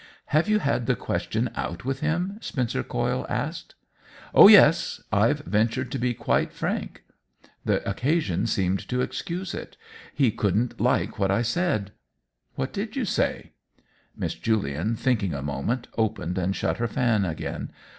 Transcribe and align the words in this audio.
"Have 0.35 0.49
you 0.49 0.57
had 0.57 0.87
the 0.87 0.95
question 0.95 1.51
out 1.53 1.85
with 1.85 1.99
him?" 1.99 2.37
Spencer 2.41 2.81
Coyle 2.81 3.23
asked." 3.29 3.75
Oh 4.33 4.47
yes; 4.47 4.99
IVe 5.13 5.41
ventured 5.41 5.91
to 5.91 5.99
be 5.99 6.11
frank— 6.49 7.03
the 7.65 7.87
occasion 7.87 8.47
seemed 8.47 8.79
to 8.89 9.01
excuse 9.01 9.53
it. 9.53 9.77
He 10.15 10.31
couldn't 10.31 10.81
like 10.81 11.19
what 11.19 11.29
I 11.29 11.43
said."" 11.43 11.91
What 12.55 12.73
did 12.73 12.95
you 12.95 13.05
say?" 13.05 13.51
Miss 14.17 14.33
Julian, 14.33 14.95
thinking 14.95 15.35
a 15.35 15.43
moment, 15.43 15.87
opened 15.95 16.35
and 16.39 16.55
shut 16.55 16.77
her 16.77 16.87
fan 16.87 17.23
again. 17.23 17.69